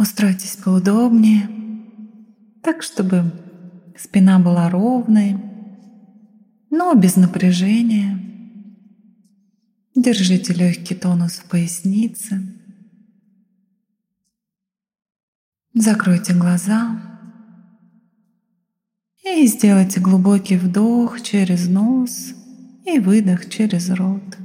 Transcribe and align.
Устройтесь 0.00 0.56
поудобнее, 0.56 1.46
так, 2.62 2.82
чтобы 2.82 3.34
спина 3.98 4.38
была 4.38 4.70
ровной, 4.70 5.36
но 6.70 6.94
без 6.94 7.16
напряжения. 7.16 8.18
Держите 9.94 10.54
легкий 10.54 10.94
тонус 10.94 11.32
в 11.32 11.50
пояснице. 11.50 12.40
Закройте 15.74 16.32
глаза 16.32 16.98
и 19.22 19.46
сделайте 19.46 20.00
глубокий 20.00 20.56
вдох 20.56 21.20
через 21.20 21.68
нос 21.68 22.32
и 22.86 22.98
выдох 22.98 23.50
через 23.50 23.90
рот. 23.90 24.38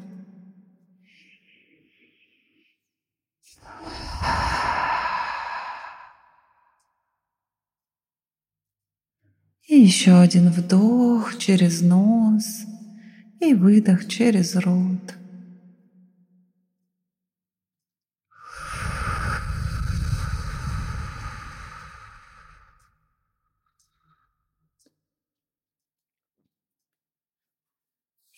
Еще 9.86 10.20
один 10.20 10.50
вдох 10.50 11.38
через 11.38 11.82
нос 11.82 12.64
и 13.39 13.54
выдох 13.54 14.07
через 14.07 14.56
рот. 14.56 15.14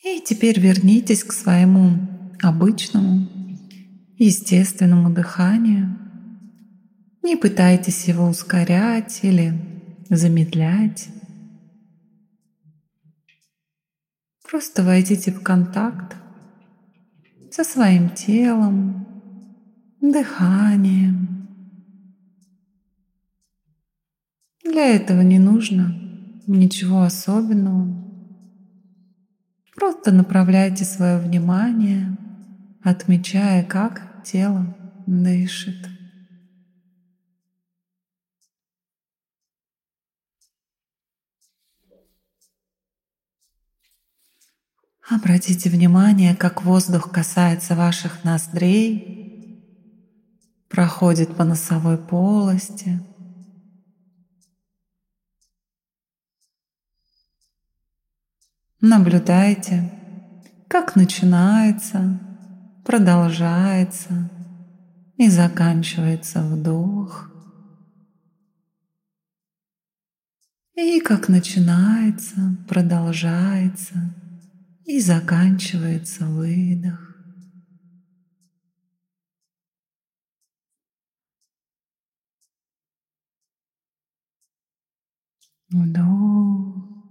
И 0.03 0.19
теперь 0.25 0.59
вернитесь 0.59 1.23
к 1.23 1.31
своему 1.31 1.97
обычному, 2.41 3.25
естественному 4.17 5.13
дыханию. 5.13 5.97
Не 7.23 7.37
пытайтесь 7.37 8.03
его 8.03 8.27
ускорять 8.27 9.21
или 9.23 9.53
замедлять. 10.09 11.07
Просто 14.49 14.83
войдите 14.83 15.31
в 15.31 15.43
контакт 15.43 16.15
со 17.51 17.65
своим 17.65 18.09
телом, 18.09 19.05
дыханием. 19.99 21.47
Для 24.63 24.95
этого 24.95 25.21
не 25.21 25.39
нужно 25.39 25.93
ничего 26.47 27.01
особенного. 27.01 27.93
Просто 29.75 30.11
направляйте 30.13 30.85
свое 30.85 31.17
внимание, 31.17 32.17
отмечая, 32.83 33.65
как 33.65 34.23
тело 34.23 34.75
дышит. 35.05 35.96
Обратите 45.09 45.69
внимание, 45.69 46.35
как 46.35 46.63
воздух 46.63 47.11
касается 47.11 47.75
ваших 47.75 48.25
ноздрей, 48.25 49.63
проходит 50.67 51.33
по 51.37 51.45
носовой 51.45 51.97
полости. 51.97 52.99
Наблюдайте, 58.81 59.89
как 60.67 60.97
начинается, 60.97 62.19
продолжается 62.83 64.29
и 65.15 65.29
заканчивается 65.29 66.43
вдох. 66.43 67.31
И 70.75 70.99
как 70.99 71.29
начинается, 71.29 72.57
продолжается 72.67 74.13
и 74.87 75.01
заканчивается 75.01 76.25
выдох. 76.25 77.13
Вдох, 85.69 87.03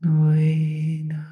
выдох. 0.00 1.28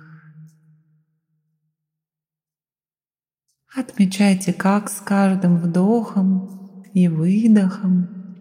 Отмечайте, 3.75 4.53
как 4.53 4.89
с 4.89 5.01
каждым 5.01 5.57
вдохом 5.57 6.85
и 6.95 7.09
выдохом 7.09 8.37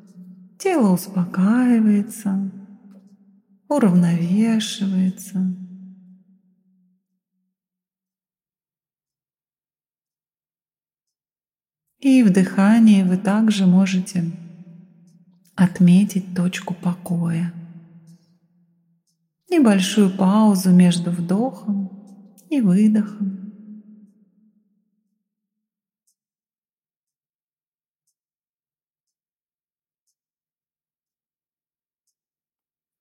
тело 0.59 0.93
успокаивается, 0.93 2.51
уравновешивается. 3.67 5.62
И 12.03 12.21
в 12.21 12.33
дыхании 12.33 13.01
вы 13.01 13.15
также 13.15 13.65
можете 13.65 14.29
отметить 15.55 16.35
точку 16.35 16.73
покоя. 16.73 17.53
Небольшую 19.49 20.09
паузу 20.17 20.71
между 20.71 21.11
вдохом 21.11 21.89
и 22.49 22.59
выдохом. 22.59 23.53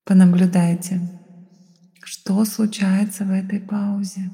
Понаблюдайте, 0.04 1.00
что 2.04 2.44
случается 2.44 3.24
в 3.24 3.32
этой 3.32 3.58
паузе. 3.58 4.30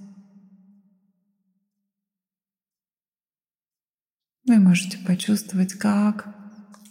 Вы 4.48 4.58
можете 4.58 4.96
почувствовать, 4.96 5.74
как 5.74 6.34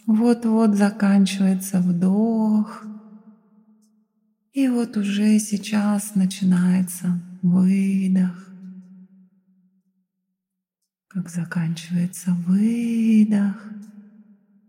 вот-вот 0.06 0.76
заканчивается 0.76 1.80
вдох, 1.80 2.84
и 4.52 4.68
вот 4.68 4.96
уже 4.96 5.40
сейчас 5.40 6.14
начинается 6.14 7.20
выдох. 7.42 8.48
Как 11.08 11.28
заканчивается 11.28 12.30
выдох, 12.46 13.60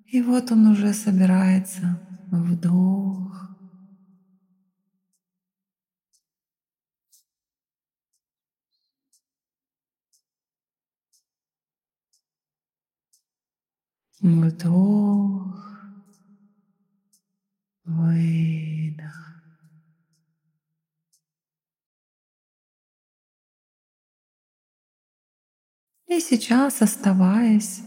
и 0.08 0.24
вот 0.24 0.52
он 0.52 0.66
уже 0.66 0.94
собирается 0.94 2.02
вдох. 2.32 3.49
Вдох, 14.22 15.80
выдох. 17.86 19.44
И 26.08 26.20
сейчас, 26.20 26.82
оставаясь 26.82 27.82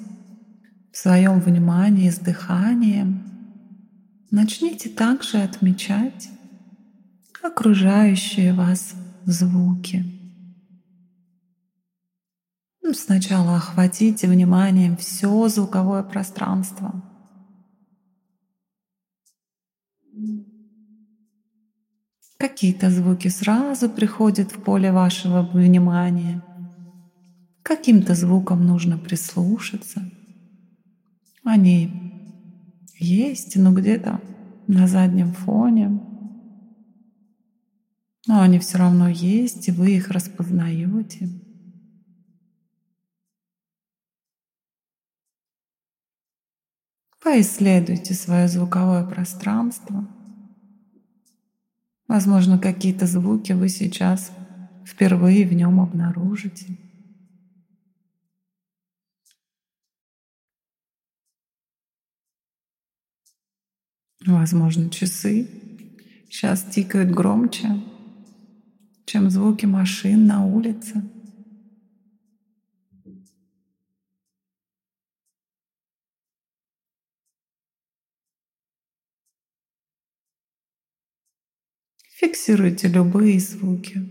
в 0.90 0.96
своем 0.96 1.38
внимании 1.38 2.08
с 2.08 2.18
дыханием, 2.18 3.22
начните 4.30 4.88
также 4.88 5.38
отмечать 5.42 6.30
окружающие 7.42 8.54
вас 8.54 8.94
звуки. 9.26 10.21
Сначала 12.90 13.56
охватите 13.56 14.26
вниманием 14.26 14.96
все 14.96 15.48
звуковое 15.48 16.02
пространство. 16.02 17.00
Какие-то 22.38 22.90
звуки 22.90 23.28
сразу 23.28 23.88
приходят 23.88 24.50
в 24.50 24.60
поле 24.60 24.90
вашего 24.90 25.42
внимания. 25.42 26.42
Каким-то 27.62 28.16
звуком 28.16 28.66
нужно 28.66 28.98
прислушаться. 28.98 30.02
Они 31.44 31.90
есть, 32.98 33.54
но 33.54 33.72
где-то 33.72 34.20
на 34.66 34.88
заднем 34.88 35.32
фоне. 35.32 36.00
Но 38.26 38.40
они 38.40 38.58
все 38.58 38.78
равно 38.78 39.08
есть, 39.08 39.68
и 39.68 39.72
вы 39.72 39.92
их 39.92 40.10
распознаете. 40.10 41.28
Поисследуйте 47.22 48.14
свое 48.14 48.48
звуковое 48.48 49.04
пространство. 49.04 50.08
Возможно, 52.08 52.58
какие-то 52.58 53.06
звуки 53.06 53.52
вы 53.52 53.68
сейчас 53.68 54.32
впервые 54.84 55.46
в 55.46 55.52
нем 55.52 55.80
обнаружите. 55.80 56.76
Возможно, 64.26 64.90
часы 64.90 65.48
сейчас 66.28 66.62
тикают 66.62 67.10
громче, 67.10 67.82
чем 69.06 69.30
звуки 69.30 69.66
машин 69.66 70.26
на 70.26 70.44
улице. 70.44 71.02
Фиксируйте 82.14 82.88
любые 82.88 83.40
звуки 83.40 84.08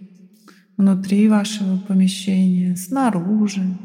внутри 0.75 1.30
вашего 1.30 1.77
помещения, 1.77 2.75
снаружи, 2.75 3.77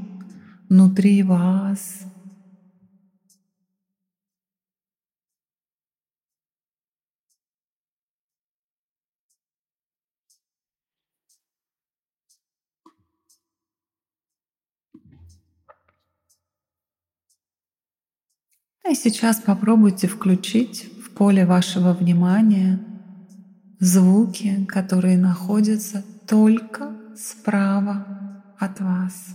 внутри 0.68 1.22
вас. 1.22 2.00
И 18.88 18.94
сейчас 18.94 19.40
попробуйте 19.40 20.06
включить 20.06 20.88
в 21.04 21.10
поле 21.10 21.44
вашего 21.44 21.92
внимания 21.92 22.95
звуки, 23.80 24.64
которые 24.66 25.18
находятся 25.18 26.04
только 26.26 26.92
справа 27.16 28.44
от 28.58 28.80
вас. 28.80 29.34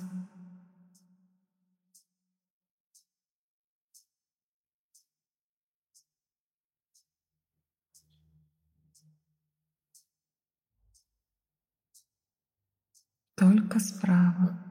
Только 13.35 13.79
справа. 13.79 14.70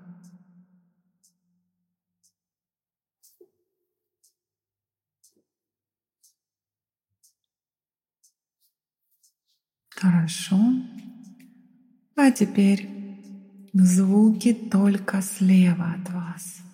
Хорошо. 10.01 10.59
А 12.17 12.31
теперь 12.31 12.89
звуки 13.75 14.55
только 14.55 15.21
слева 15.21 15.95
от 16.01 16.11
вас. 16.11 16.70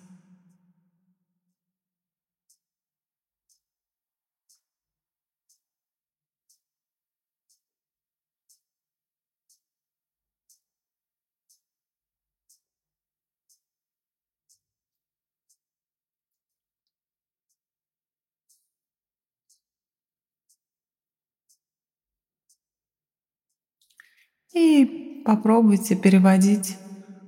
И 24.56 25.22
попробуйте 25.26 25.94
переводить 25.96 26.78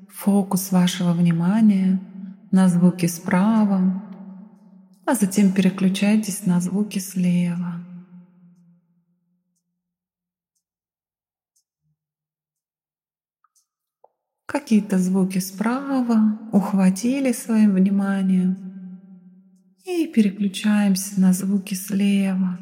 фокус 0.08 0.72
вашего 0.72 1.12
внимания 1.12 2.00
на 2.50 2.70
звуки 2.70 3.04
справа, 3.04 4.02
а 5.04 5.14
затем 5.14 5.52
переключайтесь 5.52 6.46
на 6.46 6.58
звуки 6.62 6.98
слева. 6.98 7.84
Какие-то 14.46 14.98
звуки 14.98 15.38
справа 15.38 16.38
ухватили 16.52 17.32
своим 17.32 17.74
вниманием 17.74 18.56
и 19.84 20.06
переключаемся 20.06 21.20
на 21.20 21.34
звуки 21.34 21.74
слева 21.74 22.58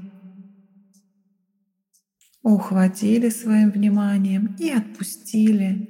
ухватили 2.46 3.28
своим 3.28 3.72
вниманием 3.72 4.54
и 4.60 4.70
отпустили. 4.70 5.88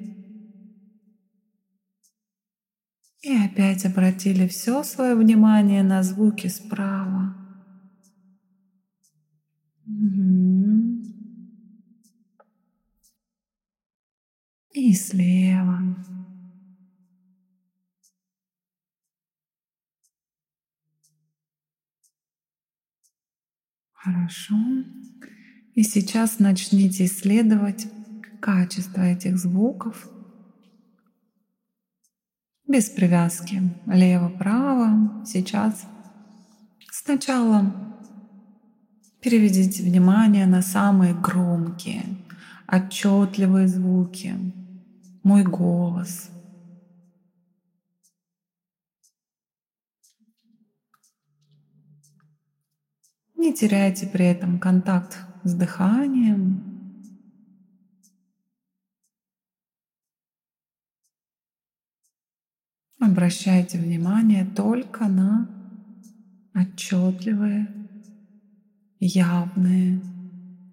И 3.21 3.37
опять 3.37 3.85
обратили 3.85 4.49
все 4.49 4.83
свое 4.83 5.15
внимание 5.15 5.83
на 5.83 6.03
звуки 6.03 6.47
справа. 6.47 7.37
И 14.73 14.95
слева. 14.95 15.81
Хорошо. 23.93 24.57
И 25.77 25.83
сейчас 25.83 26.39
начните 26.39 27.05
исследовать 27.05 27.87
качество 28.41 29.03
этих 29.03 29.37
звуков 29.37 30.09
без 32.67 32.89
привязки 32.89 33.63
лево-право. 33.87 35.23
Сейчас 35.27 35.85
сначала 36.91 37.75
переведите 39.21 39.83
внимание 39.83 40.47
на 40.47 40.63
самые 40.63 41.13
громкие, 41.13 42.05
отчетливые 42.67 43.69
звуки, 43.69 44.35
мой 45.23 45.45
голос. 45.45 46.31
Не 53.35 53.53
теряйте 53.53 54.07
при 54.07 54.25
этом 54.25 54.59
контакт 54.59 55.26
с 55.47 55.55
дыханием. 55.55 56.63
Обращайте 62.99 63.79
внимание 63.79 64.45
только 64.45 65.07
на 65.07 65.49
отчетливые, 66.53 67.69
явные 68.99 70.03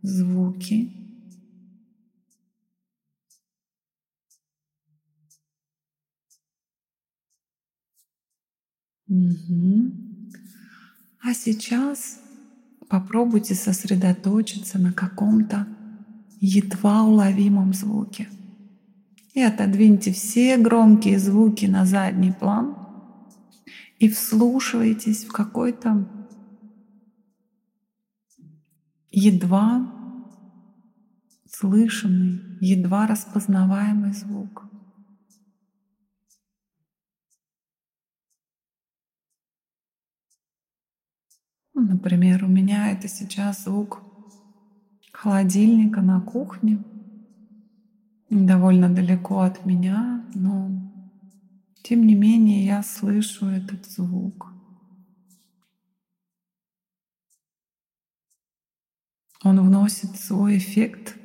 звуки. 0.01 0.91
Угу. 9.07 9.91
А 11.21 11.33
сейчас 11.35 12.19
попробуйте 12.93 13.55
сосредоточиться 13.55 14.77
на 14.77 14.93
каком-то 14.93 15.65
едва 16.39 17.01
уловимом 17.01 17.73
звуке. 17.73 18.29
И 19.33 19.41
отодвиньте 19.41 20.13
все 20.13 20.57
громкие 20.57 21.17
звуки 21.17 21.65
на 21.65 21.85
задний 21.85 22.31
план 22.31 22.75
и 23.97 24.07
вслушивайтесь 24.07 25.25
в 25.25 25.31
какой-то 25.31 26.07
едва 29.09 29.91
слышанный, 31.49 32.41
едва 32.61 33.07
распознаваемый 33.07 34.13
звук. 34.13 34.65
Например, 41.73 42.45
у 42.45 42.47
меня 42.47 42.91
это 42.91 43.07
сейчас 43.07 43.63
звук 43.63 44.01
холодильника 45.11 46.01
на 46.01 46.21
кухне, 46.21 46.83
довольно 48.29 48.89
далеко 48.89 49.39
от 49.41 49.65
меня, 49.65 50.23
но 50.35 50.69
тем 51.81 52.05
не 52.05 52.15
менее 52.15 52.65
я 52.65 52.83
слышу 52.83 53.47
этот 53.47 53.85
звук. 53.85 54.51
Он 59.43 59.59
вносит 59.59 60.15
свой 60.15 60.57
эффект 60.57 61.17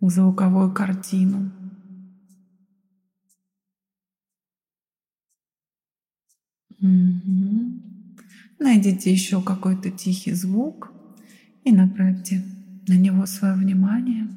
в 0.00 0.10
звуковую 0.10 0.72
картину. 0.72 1.50
Угу. 6.80 7.91
Найдите 8.62 9.10
еще 9.10 9.42
какой-то 9.42 9.90
тихий 9.90 10.34
звук 10.34 10.92
и 11.64 11.72
направьте 11.72 12.44
на 12.86 12.92
него 12.92 13.26
свое 13.26 13.54
внимание. 13.54 14.28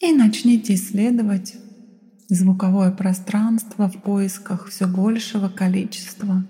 И 0.00 0.12
начните 0.12 0.74
исследовать 0.74 1.56
звуковое 2.28 2.90
пространство 2.90 3.88
в 3.88 4.02
поисках 4.02 4.68
все 4.68 4.86
большего 4.86 5.48
количества 5.48 6.44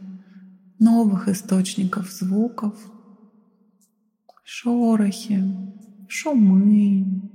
новых 0.85 1.29
источников 1.29 2.11
звуков, 2.11 2.75
шорохи, 4.45 5.43
шумы, 6.09 7.33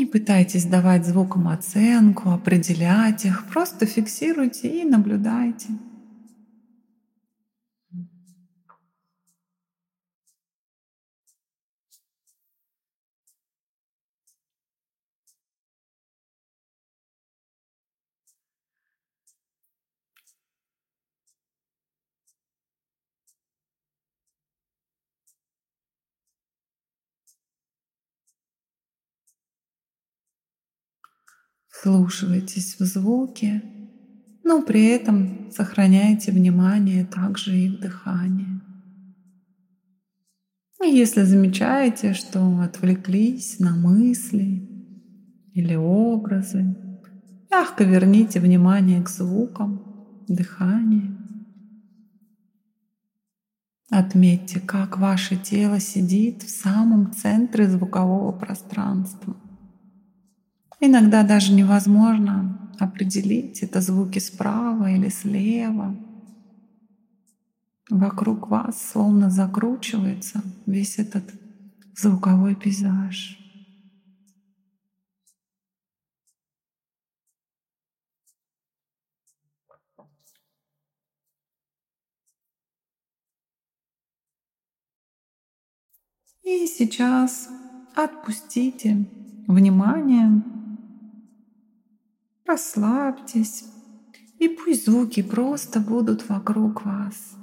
Не 0.00 0.06
пытайтесь 0.06 0.64
давать 0.64 1.04
звукам 1.04 1.46
оценку, 1.48 2.30
определять 2.30 3.26
их, 3.26 3.44
просто 3.52 3.84
фиксируйте 3.84 4.80
и 4.80 4.84
наблюдайте. 4.84 5.68
Вслушивайтесь 31.80 32.78
в 32.78 32.84
звуки, 32.84 33.62
но 34.44 34.60
при 34.60 34.84
этом 34.84 35.50
сохраняйте 35.50 36.30
внимание 36.30 37.06
также 37.06 37.56
и 37.56 37.70
в 37.70 37.80
дыхании. 37.80 38.60
И 40.84 40.88
если 40.88 41.22
замечаете, 41.22 42.12
что 42.12 42.60
отвлеклись 42.60 43.58
на 43.60 43.74
мысли 43.74 44.68
или 45.54 45.74
образы, 45.74 46.76
мягко 47.50 47.84
верните 47.84 48.40
внимание 48.40 49.02
к 49.02 49.08
звукам, 49.08 50.26
дыханию. 50.28 51.16
Отметьте, 53.88 54.60
как 54.60 54.98
ваше 54.98 55.36
тело 55.36 55.80
сидит 55.80 56.42
в 56.42 56.50
самом 56.50 57.14
центре 57.14 57.70
звукового 57.70 58.32
пространства– 58.32 59.34
Иногда 60.82 61.22
даже 61.22 61.52
невозможно 61.52 62.58
определить, 62.78 63.62
это 63.62 63.82
звуки 63.82 64.18
справа 64.18 64.90
или 64.90 65.10
слева. 65.10 65.94
Вокруг 67.90 68.48
вас 68.48 68.90
словно 68.90 69.28
закручивается 69.28 70.42
весь 70.64 70.98
этот 70.98 71.24
звуковой 71.94 72.54
пейзаж. 72.54 73.36
И 86.42 86.66
сейчас 86.66 87.48
отпустите 87.94 89.06
внимание 89.46 90.42
Расслабьтесь, 92.50 93.62
и 94.40 94.48
пусть 94.48 94.86
звуки 94.86 95.22
просто 95.22 95.78
будут 95.78 96.28
вокруг 96.28 96.84
вас. 96.84 97.36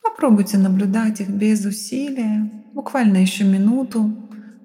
Попробуйте 0.00 0.58
наблюдать 0.58 1.20
их 1.20 1.28
без 1.28 1.64
усилия, 1.64 2.52
буквально 2.72 3.16
еще 3.16 3.42
минуту, 3.42 4.14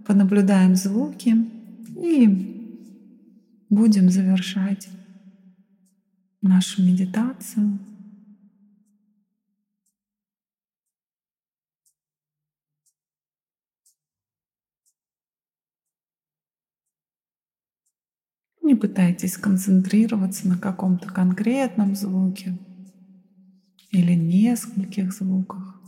понаблюдаем 0.05 0.75
звуки 0.75 1.35
и 1.97 2.85
будем 3.71 4.11
завершать 4.11 4.87
нашу 6.43 6.83
медитацию. 6.83 7.79
Не 18.69 18.75
пытайтесь 18.75 19.35
концентрироваться 19.35 20.47
на 20.47 20.55
каком-то 20.55 21.07
конкретном 21.09 21.95
звуке 21.95 22.55
или 23.89 24.13
нескольких 24.13 25.11
звуках. 25.11 25.78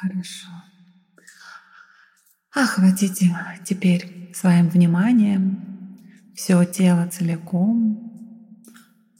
Хорошо. 0.00 0.48
Охватите 2.54 3.36
теперь 3.66 4.32
своим 4.34 4.70
вниманием 4.70 5.98
все 6.34 6.64
тело 6.64 7.06
целиком. 7.06 8.10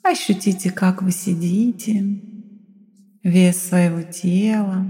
Ощутите, 0.03 0.71
как 0.71 1.03
вы 1.03 1.13
сидите, 1.13 2.23
вес 3.23 3.61
своего 3.61 4.01
тела. 4.01 4.87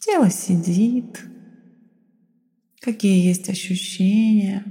Тело 0.00 0.30
сидит. 0.30 1.24
Какие 2.80 3.24
есть 3.24 3.48
ощущения. 3.48 4.64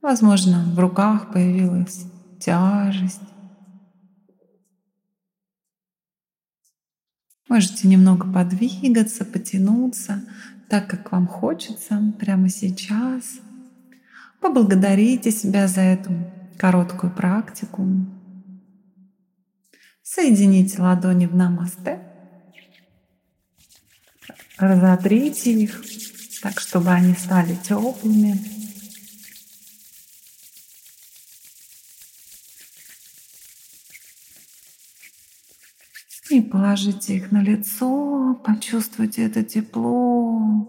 Возможно, 0.00 0.72
в 0.74 0.78
руках 0.78 1.32
появилась 1.34 2.06
тяжесть. 2.40 3.20
Можете 7.48 7.88
немного 7.88 8.30
подвигаться, 8.30 9.24
потянуться 9.24 10.22
так, 10.68 10.88
как 10.88 11.12
вам 11.12 11.26
хочется 11.26 12.12
прямо 12.18 12.48
сейчас. 12.50 13.40
Поблагодарите 14.40 15.30
себя 15.30 15.66
за 15.66 15.80
эту 15.80 16.10
короткую 16.58 17.12
практику. 17.12 17.86
Соедините 20.02 20.80
ладони 20.80 21.26
в 21.26 21.34
намасте. 21.34 22.00
Разотрите 24.58 25.52
их 25.52 25.82
так, 26.42 26.60
чтобы 26.60 26.90
они 26.90 27.14
стали 27.14 27.54
теплыми. 27.54 28.57
И 36.38 36.40
положите 36.40 37.16
их 37.16 37.32
на 37.32 37.42
лицо, 37.42 38.40
почувствуйте 38.44 39.24
это 39.24 39.42
тепло. 39.42 40.68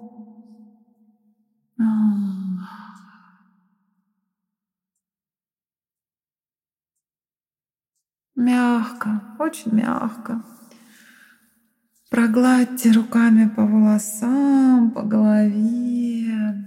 Мягко, 8.36 9.22
очень 9.38 9.76
мягко. 9.76 10.42
Прогладьте 12.10 12.92
руками 12.92 13.48
по 13.48 13.64
волосам, 13.64 14.90
по 14.90 15.04
голове, 15.04 16.66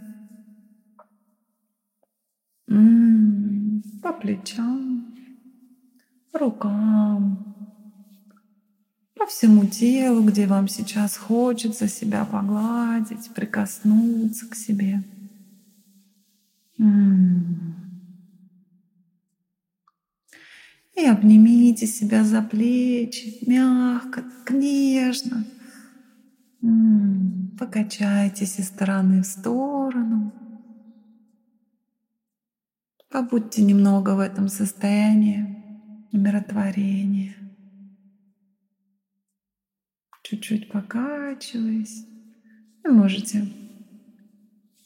по 4.00 4.12
плечам, 4.12 5.12
рукам 6.32 7.41
всему 9.32 9.64
телу, 9.64 10.22
где 10.22 10.46
вам 10.46 10.68
сейчас 10.68 11.16
хочется 11.16 11.88
себя 11.88 12.24
погладить, 12.24 13.30
прикоснуться 13.34 14.46
к 14.48 14.54
себе. 14.54 15.02
И 20.94 21.06
обнимите 21.06 21.86
себя 21.86 22.24
за 22.24 22.42
плечи, 22.42 23.38
мягко, 23.46 24.22
нежно. 24.50 25.44
Покачайтесь 27.58 28.58
из 28.58 28.68
стороны 28.68 29.22
в 29.22 29.26
сторону. 29.26 30.32
Побудьте 33.08 33.62
немного 33.62 34.14
в 34.14 34.20
этом 34.20 34.48
состоянии 34.48 35.62
умиротворения. 36.12 37.41
Чуть-чуть 40.32 40.72
покачиваясь. 40.72 42.06
Вы 42.82 42.92
можете 42.92 43.46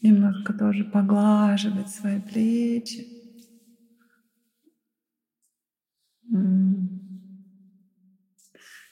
немножко 0.03 0.53
тоже 0.53 0.83
поглаживать 0.83 1.89
свои 1.89 2.21
плечи. 2.21 3.07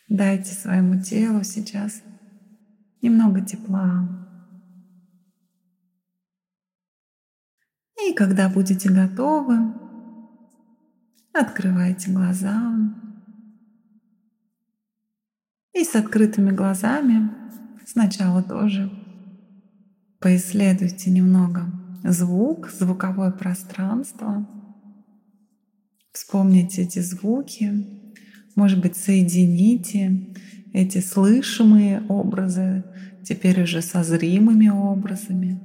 Дайте 0.08 0.52
своему 0.54 1.02
телу 1.02 1.42
сейчас 1.42 2.04
немного 3.02 3.40
тепла. 3.40 4.08
И 8.06 8.14
когда 8.14 8.48
будете 8.48 8.90
готовы, 8.90 9.74
открывайте 11.32 12.12
глаза. 12.12 12.94
И 15.74 15.82
с 15.82 15.96
открытыми 15.96 16.52
глазами 16.52 17.30
сначала 17.84 18.42
тоже 18.42 18.90
поисследуйте 20.20 21.10
немного 21.10 21.66
звук, 22.04 22.70
звуковое 22.70 23.32
пространство. 23.32 24.46
Вспомните 26.12 26.82
эти 26.82 27.00
звуки, 27.00 27.86
может 28.54 28.80
быть, 28.80 28.96
соедините 28.96 30.32
эти 30.72 30.98
слышимые 30.98 32.02
образы 32.08 32.84
теперь 33.24 33.62
уже 33.62 33.82
со 33.82 34.04
зримыми 34.04 34.68
образами. 34.68 35.60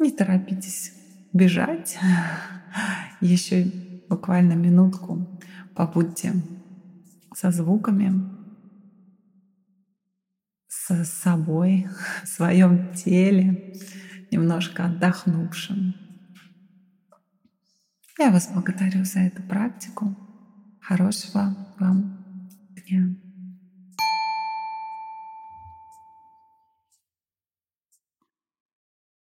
Не 0.00 0.10
торопитесь 0.10 0.92
бежать. 1.32 1.98
Еще 3.20 3.70
буквально 4.08 4.54
минутку 4.54 5.40
побудьте 5.74 6.32
со 7.34 7.50
звуками, 7.50 8.12
с 10.68 11.04
собой, 11.04 11.88
в 12.22 12.28
своем 12.28 12.92
теле, 12.94 13.74
немножко 14.30 14.86
отдохнувшим. 14.86 15.94
Я 18.18 18.30
вас 18.30 18.50
благодарю 18.52 19.04
за 19.04 19.20
эту 19.20 19.42
практику. 19.42 20.16
Хорошего 20.80 21.74
вам 21.78 22.48
дня. 22.70 23.23